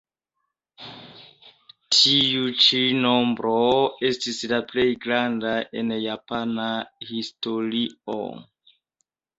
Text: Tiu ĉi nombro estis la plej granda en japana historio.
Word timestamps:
Tiu 1.95 2.47
ĉi 2.63 2.81
nombro 3.03 3.53
estis 4.11 4.41
la 4.55 4.61
plej 4.73 4.89
granda 5.05 5.55
en 5.83 5.97
japana 6.09 6.71
historio. 7.13 8.21